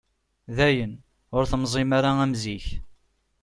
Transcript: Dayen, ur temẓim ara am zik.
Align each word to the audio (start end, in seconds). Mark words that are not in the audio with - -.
Dayen, 0.57 0.93
ur 1.37 1.43
temẓim 1.51 1.91
ara 1.97 2.11
am 2.23 2.33
zik. 2.41 2.65